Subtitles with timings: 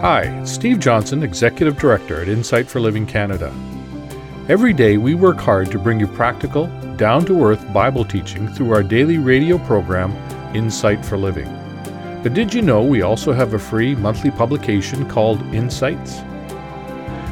[0.00, 3.52] Hi, Steve Johnson, Executive Director at Insight for Living Canada.
[4.48, 8.72] Every day we work hard to bring you practical, down to earth Bible teaching through
[8.72, 10.12] our daily radio program,
[10.56, 11.44] Insight for Living.
[12.22, 16.22] But did you know we also have a free monthly publication called Insights?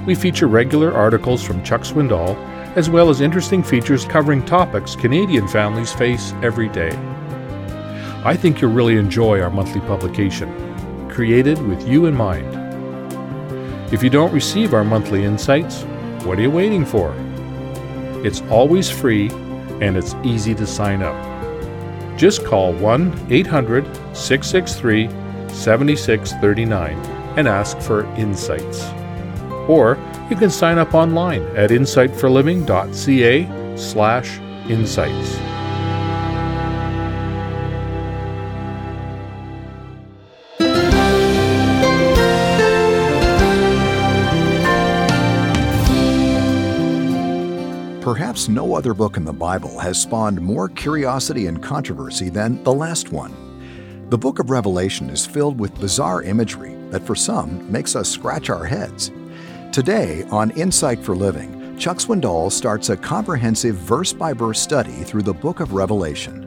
[0.04, 2.36] We feature regular articles from Chuck Swindoll,
[2.76, 6.90] as well as interesting features covering topics Canadian families face every day.
[8.26, 12.57] I think you'll really enjoy our monthly publication, created with you in mind.
[13.90, 15.84] If you don't receive our monthly insights,
[16.24, 17.14] what are you waiting for?
[18.22, 19.30] It's always free
[19.80, 21.16] and it's easy to sign up.
[22.18, 25.08] Just call 1 800 663
[25.48, 26.98] 7639
[27.38, 28.84] and ask for insights.
[29.68, 29.96] Or
[30.28, 35.47] you can sign up online at insightforliving.ca slash insights.
[48.28, 52.74] Perhaps no other book in the Bible has spawned more curiosity and controversy than the
[52.74, 53.34] last one.
[54.10, 58.50] The book of Revelation is filled with bizarre imagery that for some makes us scratch
[58.50, 59.10] our heads.
[59.72, 65.22] Today, on Insight for Living, Chuck Swindoll starts a comprehensive verse by verse study through
[65.22, 66.44] the book of Revelation.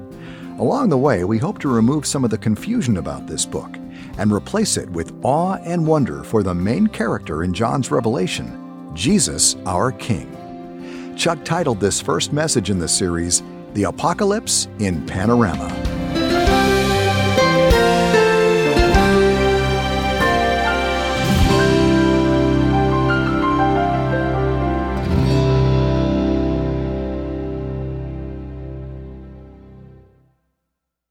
[0.60, 3.76] Along the way, we hope to remove some of the confusion about this book
[4.20, 9.56] and replace it with awe and wonder for the main character in John's Revelation, Jesus,
[9.66, 10.41] our King.
[11.22, 15.68] Chuck titled this first message in the series, The Apocalypse in Panorama.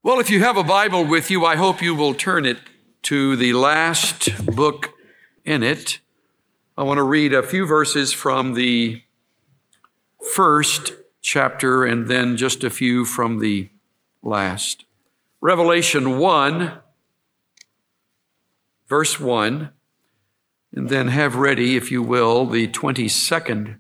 [0.03, 2.59] Well, if you have a Bible with you, I hope you will turn it
[3.03, 4.93] to the last book
[5.45, 6.01] in it.
[6.77, 9.05] I want to read a few verses from the
[10.35, 13.71] first chapter and then just a few from the
[14.23, 14.85] last.
[15.41, 16.79] Revelation 1,
[18.89, 19.71] verse 1,
[20.73, 23.79] and then have ready, if you will, the 22nd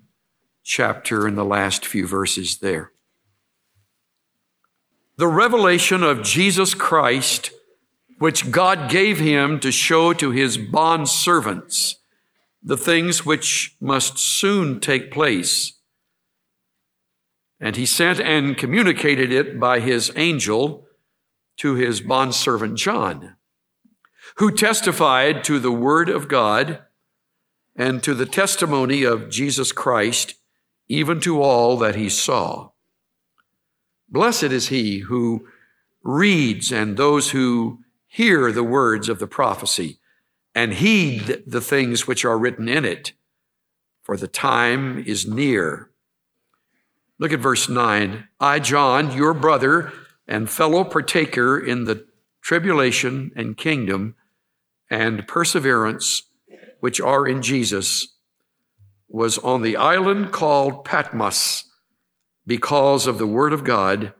[0.62, 2.93] chapter and the last few verses there.
[5.17, 7.51] The revelation of Jesus Christ,
[8.19, 11.97] which God gave him to show to his bond servants
[12.62, 15.80] the things which must soon take place
[17.60, 20.87] and he sent and communicated it by his angel
[21.59, 23.37] to his bondservant John,
[24.37, 26.81] who testified to the word of God
[27.76, 30.34] and to the testimony of Jesus Christ,
[30.88, 32.71] even to all that he saw.
[34.09, 35.47] Blessed is he who
[36.03, 39.98] reads and those who hear the words of the prophecy
[40.54, 43.12] and heed the things which are written in it,
[44.03, 45.90] for the time is near.
[47.21, 48.29] Look at verse 9.
[48.41, 49.93] I, John, your brother
[50.27, 52.07] and fellow partaker in the
[52.41, 54.17] tribulation and kingdom
[54.89, 56.23] and perseverance
[56.81, 58.09] which are in Jesus,
[59.07, 61.65] was on the island called Patmos
[62.47, 64.15] because of the word of God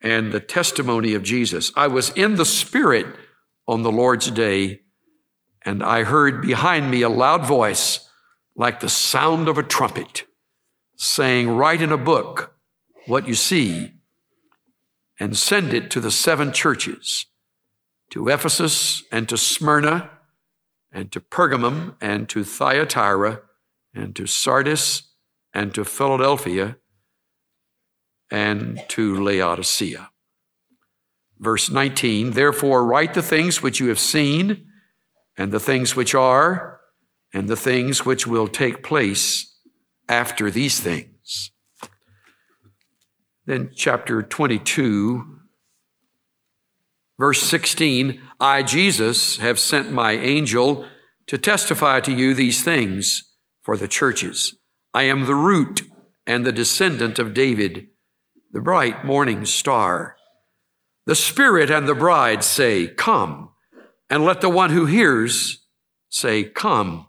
[0.00, 1.72] and the testimony of Jesus.
[1.76, 3.06] I was in the Spirit
[3.68, 4.80] on the Lord's day,
[5.62, 8.08] and I heard behind me a loud voice
[8.56, 10.24] like the sound of a trumpet
[11.02, 12.54] saying, Write in a book
[13.06, 13.92] what you see
[15.18, 17.26] and send it to the seven churches
[18.10, 20.10] to Ephesus and to Smyrna
[20.92, 23.40] and to Pergamum and to Thyatira
[23.92, 25.10] and to Sardis
[25.52, 26.76] and to Philadelphia
[28.30, 30.10] and to Laodicea.
[31.38, 34.66] Verse 19, therefore write the things which you have seen
[35.36, 36.80] and the things which are
[37.34, 39.51] and the things which will take place
[40.08, 41.50] after these things.
[43.46, 45.40] Then, chapter 22,
[47.18, 50.86] verse 16 I, Jesus, have sent my angel
[51.26, 53.32] to testify to you these things
[53.62, 54.56] for the churches.
[54.94, 55.82] I am the root
[56.26, 57.88] and the descendant of David,
[58.52, 60.16] the bright morning star.
[61.06, 63.50] The Spirit and the bride say, Come.
[64.08, 65.64] And let the one who hears
[66.08, 67.06] say, Come.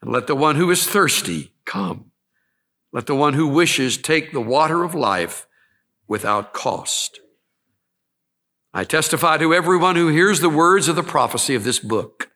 [0.00, 2.12] And let the one who is thirsty Come.
[2.92, 5.46] Let the one who wishes take the water of life
[6.06, 7.20] without cost.
[8.74, 12.30] I testify to everyone who hears the words of the prophecy of this book.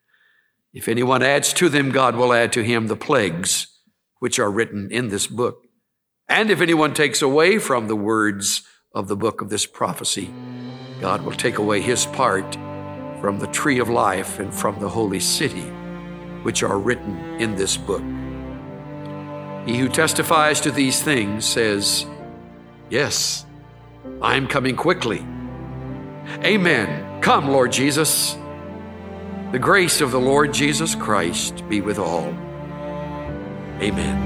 [0.72, 3.68] If anyone adds to them, God will add to him the plagues
[4.18, 5.66] which are written in this book.
[6.28, 8.62] And if anyone takes away from the words
[8.94, 10.32] of the book of this prophecy,
[11.00, 12.54] God will take away his part
[13.20, 15.70] from the tree of life and from the holy city,
[16.42, 18.02] which are written in this book.
[19.66, 22.06] He who testifies to these things says,
[22.88, 23.44] Yes,
[24.22, 25.26] I am coming quickly.
[26.44, 27.20] Amen.
[27.20, 28.36] Come, Lord Jesus.
[29.50, 32.28] The grace of the Lord Jesus Christ be with all.
[33.80, 34.22] Amen.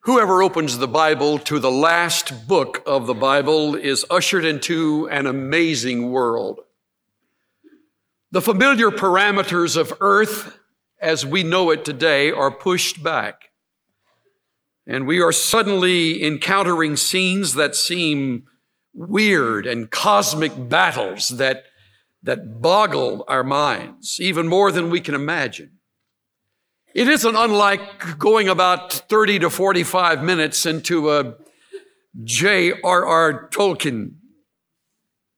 [0.00, 5.26] Whoever opens the Bible to the last book of the Bible is ushered into an
[5.26, 6.60] amazing world.
[8.30, 10.58] The familiar parameters of earth
[11.00, 13.44] as we know it today are pushed back.
[14.86, 18.44] And we are suddenly encountering scenes that seem
[18.94, 21.64] weird and cosmic battles that,
[22.22, 25.72] that boggle our minds, even more than we can imagine.
[26.94, 31.34] It isn't unlike going about 30 to 45 minutes into a
[32.24, 33.50] J.R.R.
[33.50, 34.14] Tolkien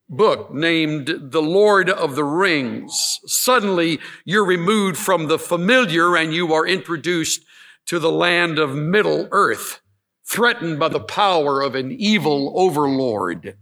[0.09, 3.19] book named The Lord of the Rings.
[3.27, 7.45] Suddenly, you're removed from the familiar and you are introduced
[7.89, 9.81] to the land of Middle Earth,
[10.25, 13.59] threatened by the power of an evil overlord.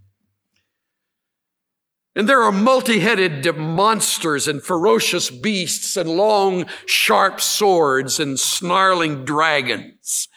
[2.14, 9.24] And there are multi headed monsters and ferocious beasts and long, sharp swords and snarling
[9.24, 10.28] dragons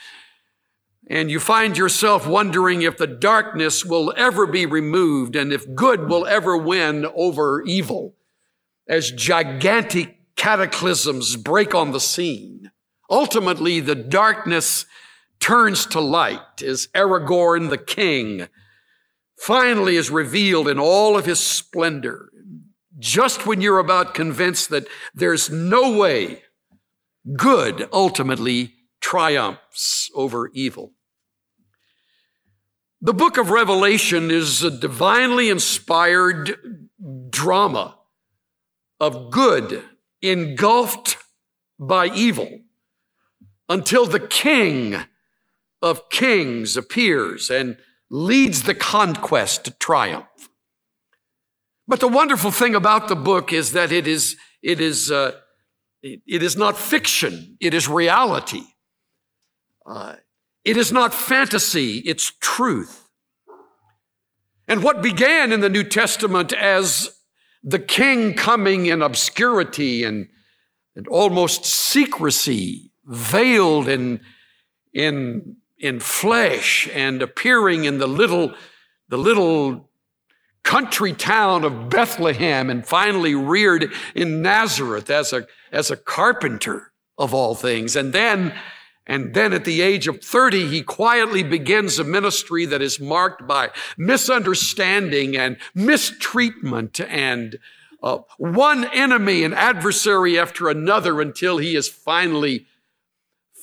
[1.09, 6.07] and you find yourself wondering if the darkness will ever be removed and if good
[6.07, 8.15] will ever win over evil
[8.87, 12.71] as gigantic cataclysms break on the scene.
[13.09, 14.85] Ultimately, the darkness
[15.39, 18.47] turns to light as Aragorn the king
[19.39, 22.29] finally is revealed in all of his splendor.
[22.97, 26.43] Just when you're about convinced that there's no way
[27.35, 30.91] good ultimately triumphs over evil.
[33.01, 36.89] The book of Revelation is a divinely inspired
[37.29, 37.97] drama
[38.99, 39.85] of good
[40.21, 41.15] engulfed
[41.79, 42.59] by evil
[43.69, 44.95] until the king
[45.81, 47.77] of kings appears and
[48.09, 50.49] leads the conquest to triumph.
[51.87, 55.33] But the wonderful thing about the book is that it is, it is, uh,
[56.01, 57.57] it is not fiction.
[57.61, 58.63] It is reality.
[59.85, 60.15] Uh,
[60.65, 63.09] it is not fantasy, it's truth.
[64.67, 67.09] And what began in the New Testament as
[67.63, 70.27] the king coming in obscurity and,
[70.95, 74.21] and almost secrecy, veiled in,
[74.93, 78.53] in, in flesh and appearing in the little,
[79.09, 79.89] the little
[80.63, 87.33] country town of Bethlehem and finally reared in Nazareth as a, as a carpenter of
[87.33, 87.95] all things.
[87.95, 88.53] And then
[89.09, 93.47] and then at the age of 30, he quietly begins a ministry that is marked
[93.47, 97.57] by misunderstanding and mistreatment and
[98.03, 102.67] uh, one enemy and adversary after another until he is finally,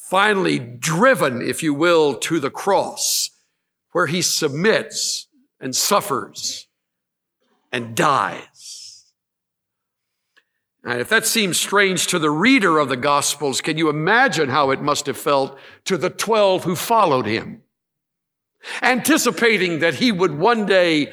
[0.08, 3.30] finally driven, if you will, to the cross
[3.90, 5.26] where he submits
[5.60, 6.68] and suffers
[7.72, 9.12] and dies.
[10.84, 14.70] And if that seems strange to the reader of the Gospels, can you imagine how
[14.70, 17.62] it must have felt to the 12 who followed him?
[18.82, 21.12] Anticipating that he would one day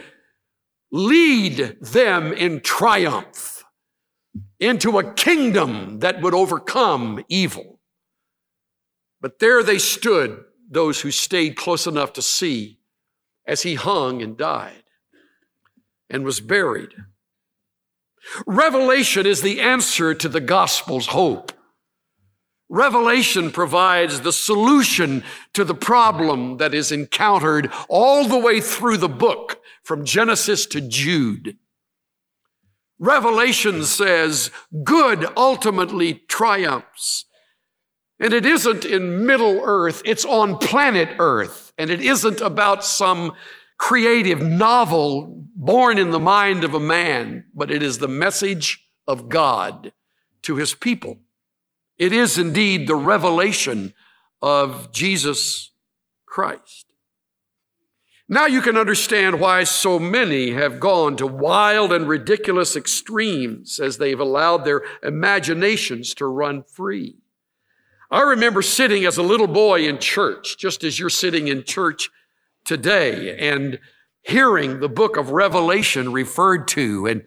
[0.91, 3.63] lead them in triumph
[4.59, 7.79] into a kingdom that would overcome evil.
[9.23, 12.79] But there they stood, those who stayed close enough to see,
[13.47, 14.83] as he hung and died
[16.09, 16.89] and was buried.
[18.45, 21.53] Revelation is the answer to the gospel's hope.
[22.67, 29.07] Revelation provides the solution to the problem that is encountered all the way through the
[29.07, 31.57] book from Genesis to Jude.
[32.99, 34.51] Revelation says
[34.83, 37.25] good ultimately triumphs.
[38.23, 41.73] And it isn't in Middle Earth, it's on planet Earth.
[41.77, 43.33] And it isn't about some
[43.77, 49.27] creative novel born in the mind of a man, but it is the message of
[49.27, 49.91] God
[50.43, 51.19] to his people.
[51.97, 53.93] It is indeed the revelation
[54.41, 55.71] of Jesus
[56.25, 56.85] Christ.
[58.29, 63.97] Now you can understand why so many have gone to wild and ridiculous extremes as
[63.97, 67.17] they've allowed their imaginations to run free.
[68.11, 72.09] I remember sitting as a little boy in church, just as you're sitting in church
[72.65, 73.79] today, and
[74.21, 77.23] hearing the book of Revelation referred to and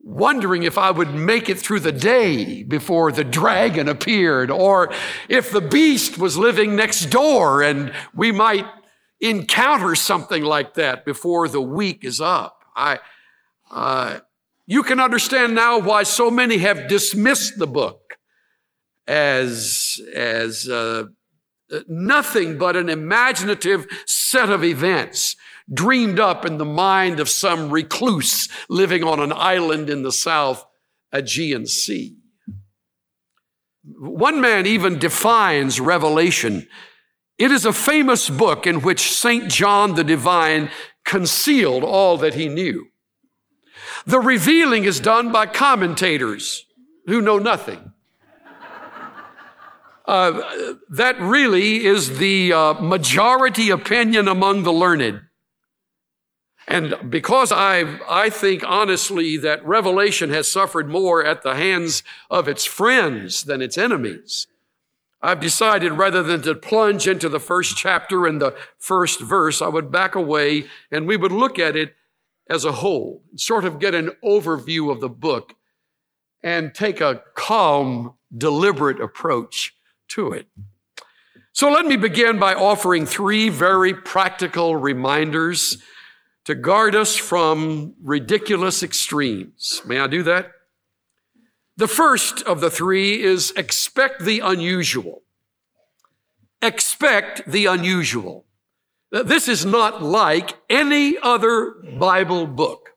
[0.00, 4.92] wondering if I would make it through the day before the dragon appeared, or
[5.28, 8.66] if the beast was living next door and we might
[9.20, 12.64] encounter something like that before the week is up.
[12.76, 13.00] I,
[13.70, 14.20] uh,
[14.66, 18.16] you can understand now why so many have dismissed the book
[19.06, 21.04] as, as uh,
[21.88, 25.36] nothing but an imaginative set of events
[25.72, 30.64] dreamed up in the mind of some recluse living on an island in the South
[31.12, 32.16] Aegean Sea.
[33.84, 36.68] One man even defines Revelation.
[37.38, 39.50] It is a famous book in which St.
[39.50, 40.70] John the Divine
[41.04, 42.86] concealed all that he knew.
[44.06, 46.64] The revealing is done by commentators
[47.06, 47.92] who know nothing.
[50.06, 55.22] Uh, that really is the uh, majority opinion among the learned.
[56.68, 62.48] And because I, I think honestly that Revelation has suffered more at the hands of
[62.48, 64.48] its friends than its enemies,
[65.22, 69.68] I've decided rather than to plunge into the first chapter and the first verse, I
[69.68, 71.94] would back away and we would look at it
[72.48, 75.54] as a whole, sort of get an overview of the book
[76.42, 79.75] and take a calm, deliberate approach
[80.08, 80.46] to it.
[81.52, 85.78] So let me begin by offering three very practical reminders
[86.44, 89.82] to guard us from ridiculous extremes.
[89.84, 90.52] May I do that?
[91.76, 95.22] The first of the three is expect the unusual.
[96.62, 98.46] Expect the unusual.
[99.10, 102.90] This is not like any other Bible book.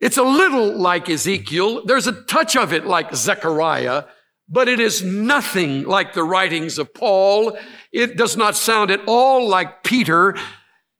[0.00, 1.84] It's a little like Ezekiel.
[1.84, 4.04] There's a touch of it like Zechariah,
[4.52, 7.56] but it is nothing like the writings of Paul.
[7.90, 10.36] It does not sound at all like Peter.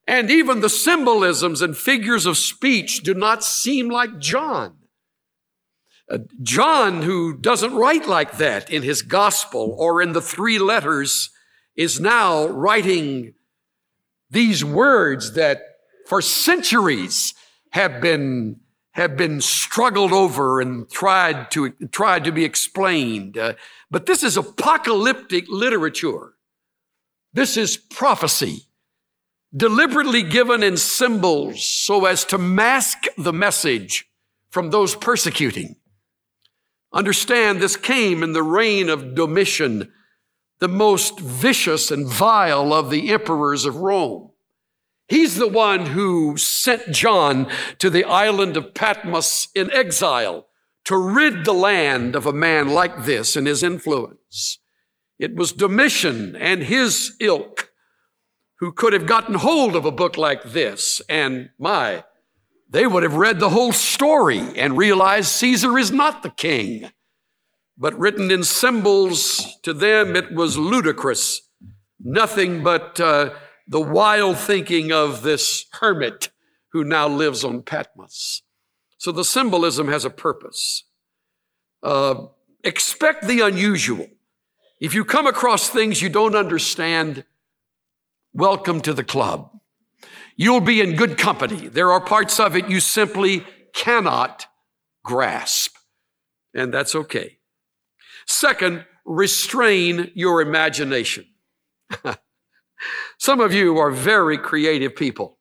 [0.08, 4.78] And even the symbolisms and figures of speech do not seem like John.
[6.10, 11.30] Uh, John, who doesn't write like that in his gospel or in the three letters,
[11.76, 13.34] is now writing
[14.30, 15.60] these words that
[16.06, 17.34] for centuries
[17.72, 18.60] have been
[18.92, 23.38] have been struggled over and tried to tried to be explained.
[23.38, 23.54] Uh,
[23.90, 26.34] but this is apocalyptic literature.
[27.32, 28.66] This is prophecy
[29.54, 34.08] deliberately given in symbols so as to mask the message
[34.48, 35.76] from those persecuting.
[36.92, 39.92] Understand this came in the reign of Domitian,
[40.58, 44.30] the most vicious and vile of the emperors of Rome.
[45.08, 50.46] He's the one who sent John to the island of Patmos in exile
[50.84, 54.58] to rid the land of a man like this and his influence.
[55.18, 57.70] It was Domitian and his ilk
[58.58, 62.04] who could have gotten hold of a book like this and my,
[62.68, 66.90] they would have read the whole story and realized Caesar is not the king.
[67.76, 71.42] But written in symbols, to them it was ludicrous.
[72.00, 73.34] Nothing but uh,
[73.72, 76.28] the wild thinking of this hermit
[76.72, 78.42] who now lives on Patmos.
[78.98, 80.84] So the symbolism has a purpose.
[81.82, 82.26] Uh,
[82.62, 84.06] expect the unusual.
[84.78, 87.24] If you come across things you don't understand,
[88.34, 89.58] welcome to the club.
[90.36, 91.68] You'll be in good company.
[91.68, 94.48] There are parts of it you simply cannot
[95.02, 95.76] grasp,
[96.54, 97.38] and that's okay.
[98.26, 101.24] Second, restrain your imagination.
[103.22, 105.38] Some of you are very creative people.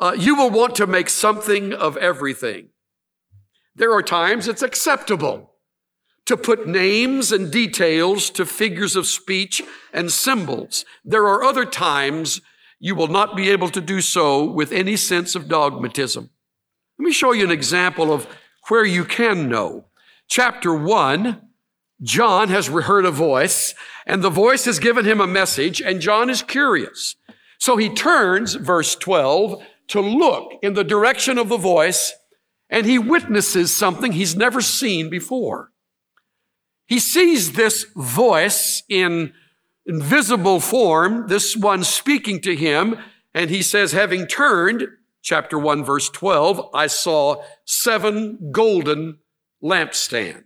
[0.00, 2.70] Uh, you will want to make something of everything.
[3.74, 5.52] There are times it's acceptable
[6.24, 9.60] to put names and details to figures of speech
[9.92, 10.86] and symbols.
[11.04, 12.40] There are other times
[12.78, 16.30] you will not be able to do so with any sense of dogmatism.
[16.98, 18.26] Let me show you an example of
[18.68, 19.88] where you can know.
[20.26, 21.45] Chapter one,
[22.02, 23.74] John has heard a voice
[24.06, 27.16] and the voice has given him a message and John is curious.
[27.58, 32.12] So he turns, verse 12, to look in the direction of the voice
[32.68, 35.72] and he witnesses something he's never seen before.
[36.86, 39.32] He sees this voice in
[39.86, 42.96] invisible form, this one speaking to him,
[43.34, 44.88] and he says, having turned,
[45.22, 49.18] chapter 1, verse 12, I saw seven golden
[49.62, 50.45] lampstands.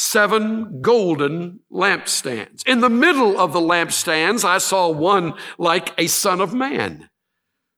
[0.00, 2.64] Seven golden lampstands.
[2.68, 7.10] In the middle of the lampstands, I saw one like a son of man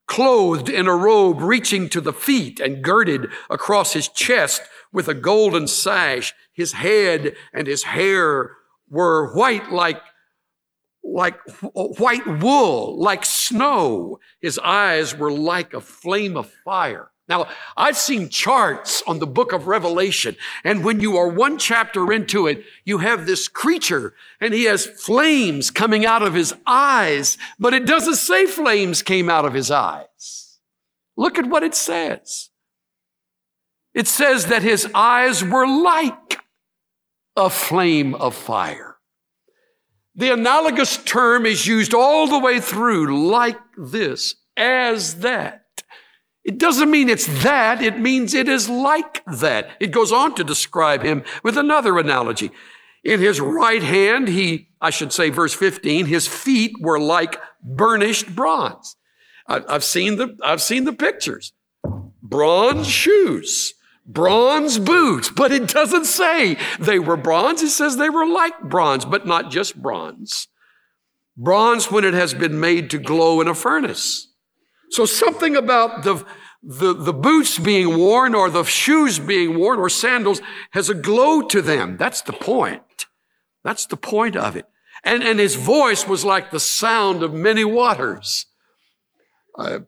[0.07, 4.61] clothed in a robe reaching to the feet and girded across his chest
[4.93, 6.35] with a golden sash.
[6.53, 8.51] His head and his hair
[8.91, 10.03] were white like
[11.03, 11.41] like
[11.73, 14.19] white wool, like snow.
[14.43, 17.10] His eyes were like a flame of fire.
[17.31, 17.47] Now,
[17.77, 20.35] I've seen charts on the book of Revelation,
[20.65, 24.85] and when you are one chapter into it, you have this creature, and he has
[24.85, 29.71] flames coming out of his eyes, but it doesn't say flames came out of his
[29.71, 30.59] eyes.
[31.17, 32.51] Look at what it says.
[33.95, 36.41] It says that his eyes were like
[37.37, 38.97] a flame of fire.
[40.17, 45.67] The analogous term is used all the way through like this, as that.
[46.45, 49.71] It doesn't mean it's that, it means it is like that.
[49.79, 52.51] It goes on to describe him with another analogy.
[53.05, 58.35] In his right hand, he, I should say, verse 15, his feet were like burnished
[58.35, 58.97] bronze.
[59.47, 61.53] I've seen the, I've seen the pictures.
[62.23, 63.75] Bronze shoes,
[64.07, 67.63] bronze boots, but it doesn't say they were bronze.
[67.63, 70.49] It says they were like bronze, but not just bronze.
[71.37, 74.30] Bronze when it has been made to glow in a furnace.
[74.91, 76.25] So something about the,
[76.63, 80.41] the, the boots being worn or the shoes being worn or sandals
[80.73, 81.97] has a glow to them.
[81.97, 83.07] That's the point.
[83.65, 84.67] That's the point of it.
[85.05, 88.47] And, and his voice was like the sound of many waters.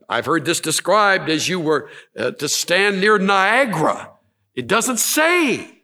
[0.09, 4.11] I've heard this described as you were uh, to stand near Niagara.
[4.55, 5.83] It doesn't say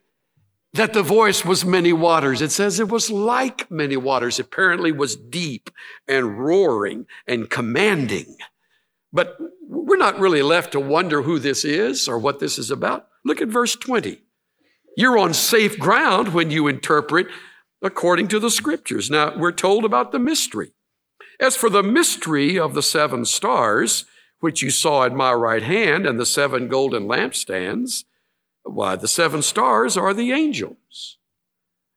[0.73, 2.41] that the voice was many waters.
[2.41, 4.39] It says it was like many waters.
[4.39, 5.71] Apparently was deep
[6.07, 8.37] and roaring and commanding.
[9.11, 9.37] But
[9.67, 13.07] we're not really left to wonder who this is or what this is about.
[13.25, 14.21] Look at verse 20.
[14.95, 17.27] You're on safe ground when you interpret
[17.81, 19.09] according to the scriptures.
[19.09, 20.73] Now, we're told about the mystery.
[21.39, 24.05] As for the mystery of the seven stars,
[24.39, 28.03] which you saw in my right hand, and the seven golden lampstands,
[28.63, 31.17] why, the seven stars are the angels.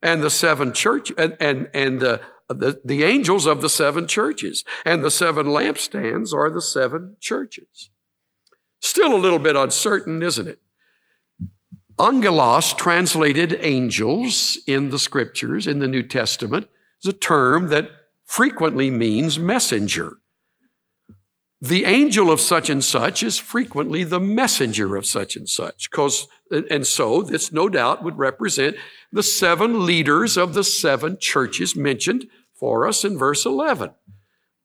[0.01, 4.65] And the seven church, and, and, and the the, the angels of the seven churches,
[4.85, 7.91] and the seven lampstands are the seven churches.
[8.81, 10.59] Still a little bit uncertain, isn't it?
[12.01, 16.69] Angelos, translated angels in the scriptures, in the New Testament,
[17.03, 17.91] is a term that
[18.25, 20.19] frequently means messenger.
[21.61, 26.27] The angel of such and such is frequently the messenger of such and such, because,
[26.51, 28.77] and so this no doubt would represent
[29.13, 32.27] the seven leaders of the seven churches mentioned
[32.63, 33.91] for us in verse 11.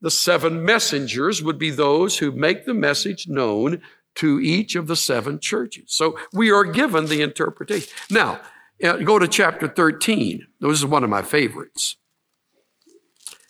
[0.00, 3.82] The seven messengers would be those who make the message known
[4.14, 5.86] to each of the seven churches.
[5.88, 7.92] So we are given the interpretation.
[8.08, 8.40] Now,
[8.84, 10.46] uh, go to chapter 13.
[10.60, 11.96] This is one of my favorites.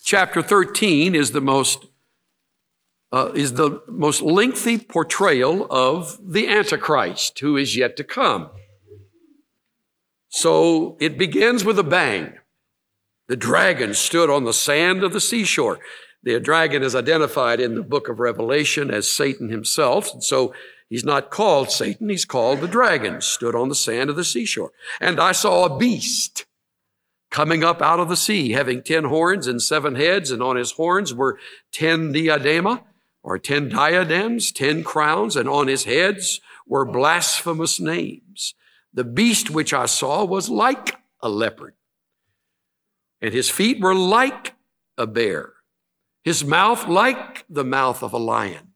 [0.02, 1.84] Chapter 13 is the most
[3.12, 8.48] uh, is the most lengthy portrayal of the Antichrist who is yet to come.
[10.30, 12.38] So it begins with a bang.
[13.28, 15.78] The dragon stood on the sand of the seashore.
[16.22, 20.12] The dragon is identified in the book of Revelation as Satan himself.
[20.14, 20.54] And so
[20.88, 22.08] he's not called Satan.
[22.08, 24.72] He's called the dragon, stood on the sand of the seashore.
[24.98, 26.46] And I saw a beast
[27.30, 30.30] coming up out of the sea, having ten horns and seven heads.
[30.30, 31.38] And on his horns were
[31.70, 32.82] ten diadema
[33.22, 35.36] or ten diadems, ten crowns.
[35.36, 38.54] And on his heads were blasphemous names.
[38.94, 41.74] The beast which I saw was like a leopard
[43.20, 44.54] and his feet were like
[44.96, 45.54] a bear,
[46.22, 48.68] his mouth like the mouth of a lion.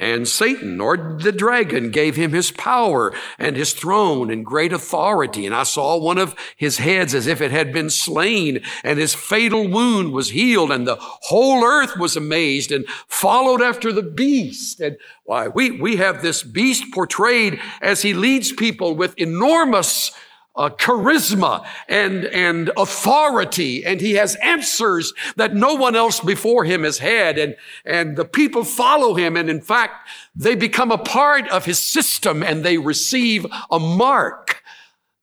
[0.00, 5.44] And Satan, or the dragon, gave him his power and his throne and great authority.
[5.44, 9.16] And I saw one of his heads as if it had been slain, and his
[9.16, 14.78] fatal wound was healed, and the whole earth was amazed and followed after the beast.
[14.78, 20.12] And why, we, we have this beast portrayed as he leads people with enormous
[20.56, 26.82] uh, charisma and, and authority, and he has answers that no one else before him
[26.82, 31.48] has had, and, and the people follow him, and in fact, they become a part
[31.48, 34.62] of his system and they receive a mark,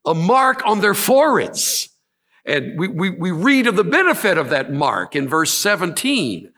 [0.06, 1.90] a mark on their foreheads.
[2.46, 6.52] And we, we, we read of the benefit of that mark in verse 17.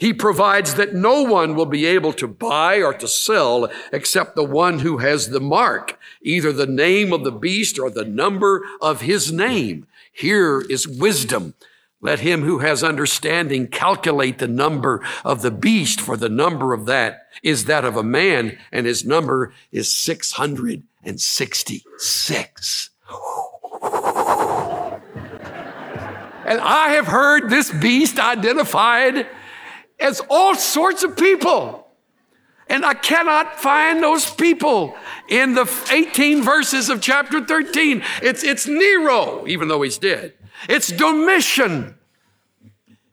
[0.00, 4.42] He provides that no one will be able to buy or to sell except the
[4.42, 9.02] one who has the mark, either the name of the beast or the number of
[9.02, 9.86] his name.
[10.10, 11.52] Here is wisdom.
[12.00, 16.86] Let him who has understanding calculate the number of the beast, for the number of
[16.86, 22.90] that is that of a man, and his number is 666.
[26.46, 29.26] And I have heard this beast identified
[30.00, 31.86] as all sorts of people.
[32.68, 34.96] And I cannot find those people
[35.28, 38.02] in the 18 verses of chapter 13.
[38.22, 40.34] It's, it's Nero, even though he's dead.
[40.68, 41.96] It's Domitian.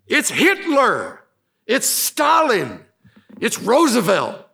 [0.08, 1.24] It's Hitler.
[1.66, 2.86] It's Stalin.
[3.40, 4.46] It's Roosevelt.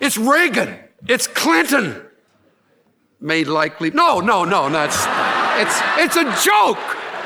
[0.00, 0.78] It's Reagan.
[1.08, 2.02] It's Clinton.
[3.20, 3.90] Made likely.
[3.90, 4.96] No, no, no, that's
[5.58, 6.78] it's it's a joke.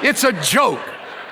[0.03, 0.81] It's a joke.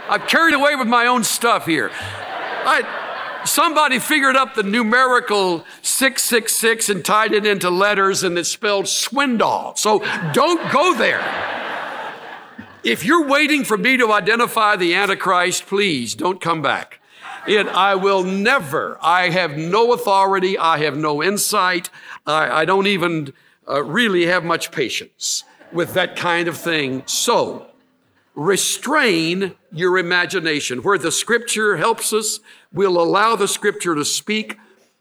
[0.09, 1.91] I've carried away with my own stuff here.
[1.93, 8.87] I, somebody figured up the numerical 666 and tied it into letters and it spelled
[8.87, 9.77] Swindoll.
[9.77, 10.01] So
[10.33, 11.23] don't go there.
[12.85, 17.01] If you're waiting for me to identify the Antichrist, please don't come back.
[17.47, 21.91] It, I will never, I have no authority, I have no insight,
[22.27, 23.33] I, I don't even
[23.69, 27.03] uh, really have much patience with that kind of thing.
[27.07, 27.67] So,
[28.39, 30.81] restrain your imagination.
[30.85, 32.39] Where the scripture helps us,
[32.73, 34.57] we'll allow the scripture to speak.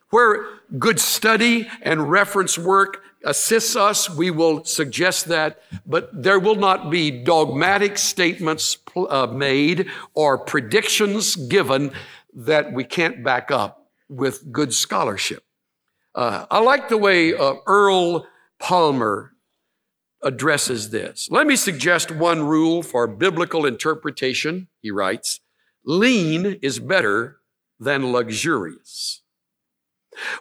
[0.10, 0.48] Where
[0.80, 6.90] good study and reference work assists us, we will suggest that, but there will not
[6.90, 11.92] be dogmatic statements uh, made or predictions given
[12.34, 15.44] that we can't back up with good scholarship.
[16.16, 18.26] Uh, I like the way uh, Earl
[18.58, 19.34] Palmer
[20.24, 21.28] addresses this.
[21.30, 25.40] Let me suggest one rule for biblical interpretation, he writes.
[25.86, 27.38] Lean is better
[27.80, 29.22] than luxurious.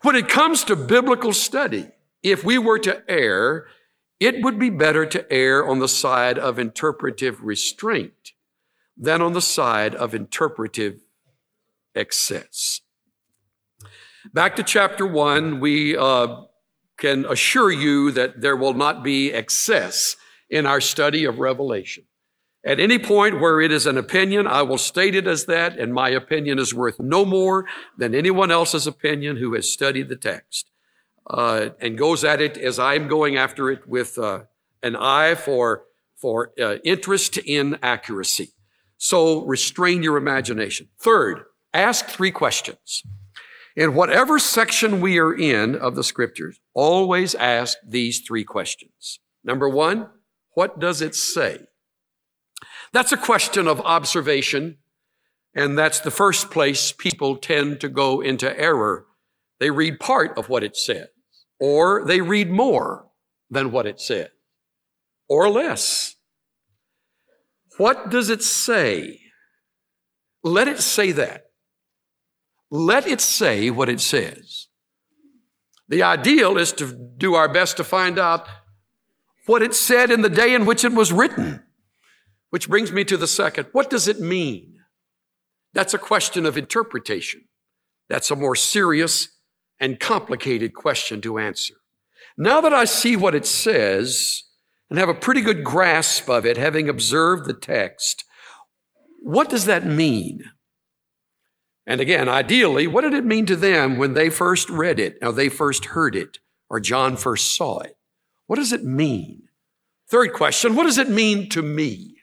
[0.03, 1.89] When it comes to biblical study,
[2.23, 3.67] if we were to err,
[4.19, 8.33] it would be better to err on the side of interpretive restraint
[8.97, 11.03] than on the side of interpretive
[11.95, 12.81] excess.
[14.33, 16.43] Back to chapter one, we uh,
[16.99, 20.17] can assure you that there will not be excess
[20.49, 22.05] in our study of Revelation.
[22.65, 25.95] At any point where it is an opinion, I will state it as that, and
[25.95, 30.71] my opinion is worth no more than anyone else's opinion who has studied the text
[31.31, 34.43] uh, and goes at it as I'm going after it with uh,
[34.83, 35.85] an eye for
[36.17, 38.53] for uh, interest in accuracy.
[38.97, 40.89] So restrain your imagination.
[40.99, 43.03] Third, ask three questions.
[43.77, 49.21] In whatever section we are in of the scriptures, always ask these three questions.
[49.45, 50.09] Number one,
[50.55, 51.59] what does it say?
[52.93, 54.79] That's a question of observation,
[55.55, 59.05] and that's the first place people tend to go into error.
[59.61, 61.09] They read part of what it says,
[61.61, 63.09] or they read more
[63.51, 64.31] than what it said,
[65.29, 66.17] or less.
[67.77, 69.21] What does it say?
[70.43, 71.46] Let it say that.
[72.71, 74.67] Let it say what it says.
[75.89, 78.49] The ideal is to do our best to find out
[79.47, 81.63] what it said in the day in which it was written.
[82.51, 83.69] Which brings me to the second.
[83.73, 84.79] What does it mean?
[85.73, 87.45] That's a question of interpretation.
[88.09, 89.29] That's a more serious
[89.79, 91.75] and complicated question to answer.
[92.39, 94.45] Now that I see what it says
[94.89, 98.25] and have a pretty good grasp of it, having observed the text,
[99.21, 100.51] what does that mean?
[101.87, 105.33] And again, ideally, what did it mean to them when they first read it, or
[105.33, 107.97] they first heard it, or John first saw it?
[108.47, 109.45] What does it mean?
[110.09, 112.17] Third question, what does it mean to me?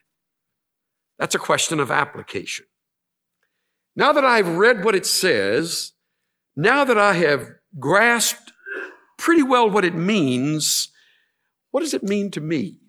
[1.17, 2.65] That's a question of application.
[3.95, 5.91] Now that I've read what it says,
[6.55, 7.49] now that I have
[7.79, 8.51] grasped
[9.17, 10.89] pretty well what it means,
[11.71, 12.79] what does it mean to me?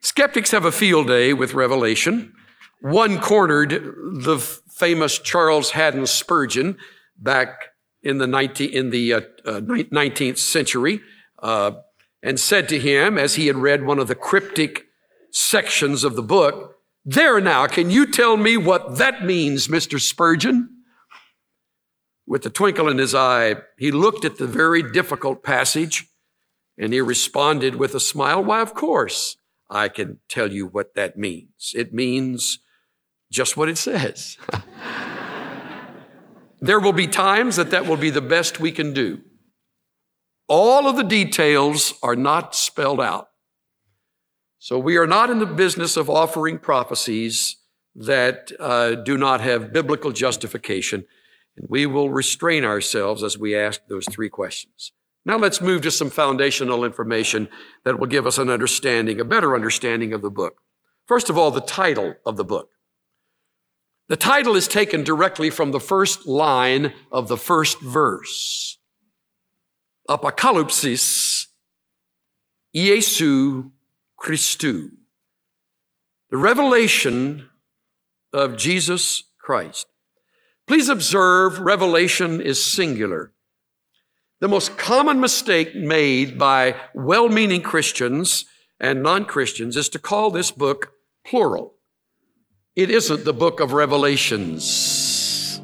[0.00, 2.34] Skeptics have a field day with Revelation.
[2.82, 6.78] One cornered the famous Charles Haddon Spurgeon
[7.16, 7.68] back
[8.02, 11.00] in the, 19, in the uh, uh, 19th century
[11.38, 11.72] uh,
[12.24, 14.86] and said to him, as he had read one of the cryptic
[15.30, 20.00] sections of the book, There now, can you tell me what that means, Mr.
[20.00, 20.68] Spurgeon?
[22.26, 26.08] With a twinkle in his eye, he looked at the very difficult passage
[26.76, 29.36] and he responded with a smile, Why, of course,
[29.70, 31.72] I can tell you what that means.
[31.76, 32.58] It means
[33.32, 34.36] just what it says.
[36.60, 39.22] there will be times that that will be the best we can do.
[40.48, 43.28] All of the details are not spelled out.
[44.58, 47.56] So we are not in the business of offering prophecies
[47.96, 51.04] that uh, do not have biblical justification.
[51.56, 54.92] And we will restrain ourselves as we ask those three questions.
[55.24, 57.48] Now let's move to some foundational information
[57.84, 60.60] that will give us an understanding, a better understanding of the book.
[61.06, 62.70] First of all, the title of the book.
[64.12, 68.76] The title is taken directly from the first line of the first verse.
[70.06, 71.46] Apocalypsis
[72.76, 73.70] Iesu
[74.22, 74.90] Christu.
[76.28, 77.48] The revelation
[78.34, 79.86] of Jesus Christ.
[80.66, 83.32] Please observe Revelation is singular.
[84.40, 88.44] The most common mistake made by well meaning Christians
[88.78, 90.92] and non Christians is to call this book
[91.24, 91.76] plural.
[92.74, 95.60] It isn't the book of Revelations,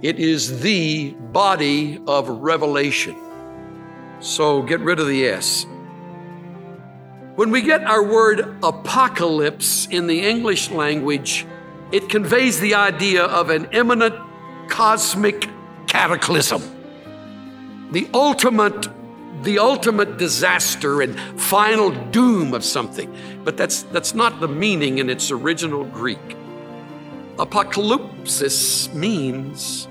[0.00, 3.14] it is the body of revelation.
[4.20, 5.66] So get rid of the S.
[7.34, 11.44] When we get our word apocalypse in the English language,
[11.92, 14.14] it conveys the idea of an imminent
[14.70, 15.50] cosmic
[15.86, 16.62] cataclysm.
[17.92, 18.88] The ultimate
[19.44, 23.14] the ultimate disaster and final doom of something.
[23.44, 26.36] But that's that's not the meaning in its original Greek.
[27.36, 29.88] Apocalypsis means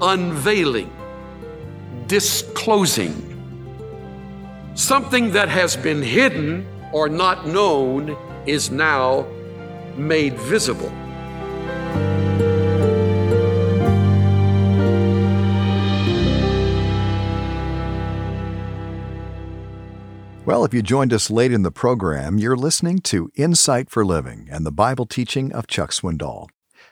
[0.00, 0.90] unveiling,
[2.06, 3.28] disclosing.
[4.74, 9.26] Something that has been hidden or not known is now
[9.96, 10.92] made visible.
[20.44, 24.48] Well, if you joined us late in the program, you're listening to Insight for Living
[24.50, 26.48] and the Bible teaching of Chuck Swindoll.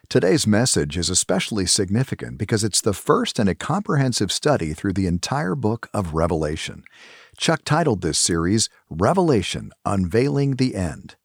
[0.08, 5.08] Today's message is especially significant because it's the first in a comprehensive study through the
[5.08, 6.84] entire book of Revelation.
[7.38, 11.16] Chuck titled this series Revelation Unveiling the End.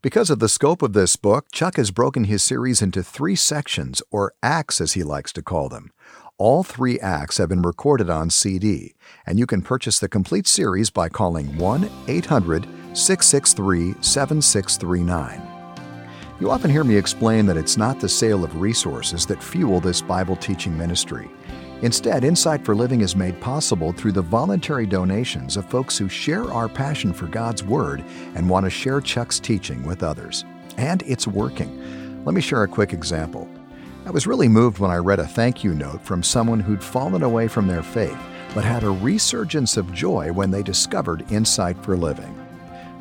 [0.00, 4.02] Because of the scope of this book, Chuck has broken his series into three sections,
[4.10, 5.90] or acts as he likes to call them.
[6.38, 8.94] All three acts have been recorded on CD,
[9.24, 15.40] and you can purchase the complete series by calling 1 800 663 7639.
[16.38, 20.02] You often hear me explain that it's not the sale of resources that fuel this
[20.02, 21.30] Bible teaching ministry.
[21.80, 26.52] Instead, Insight for Living is made possible through the voluntary donations of folks who share
[26.52, 30.44] our passion for God's Word and want to share Chuck's teaching with others.
[30.76, 32.24] And it's working.
[32.26, 33.48] Let me share a quick example.
[34.06, 37.24] I was really moved when I read a thank you note from someone who'd fallen
[37.24, 38.16] away from their faith,
[38.54, 42.32] but had a resurgence of joy when they discovered Insight for Living.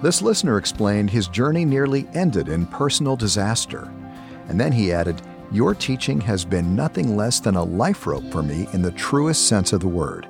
[0.01, 3.93] This listener explained his journey nearly ended in personal disaster.
[4.47, 8.41] And then he added, your teaching has been nothing less than a life rope for
[8.41, 10.27] me in the truest sense of the word.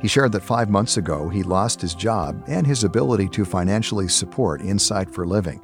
[0.00, 4.08] He shared that five months ago he lost his job and his ability to financially
[4.08, 5.60] support Insight for Living.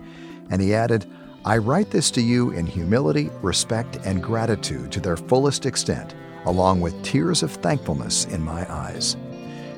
[0.51, 1.07] And he added,
[1.45, 6.15] I write this to you in humility, respect, and gratitude to their fullest extent,
[6.47, 9.17] along with tears of thankfulness in my eyes.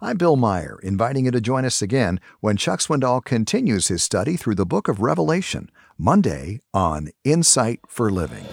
[0.00, 4.36] I'm Bill Meyer, inviting you to join us again when Chuck Swindoll continues his study
[4.36, 8.46] through the book of Revelation, Monday on Insight for Living.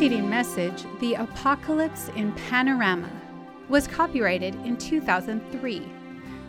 [0.00, 3.10] Preceding message, The Apocalypse in Panorama,
[3.68, 5.92] was copyrighted in 2003,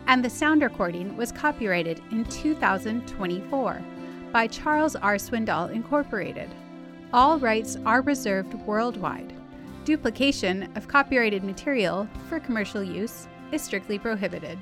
[0.06, 3.82] and the sound recording was copyrighted in 2024
[4.32, 5.16] by Charles R.
[5.16, 6.48] Swindoll Incorporated.
[7.12, 9.34] All rights are reserved worldwide.
[9.84, 14.58] Duplication of copyrighted material for commercial use is strictly prohibited.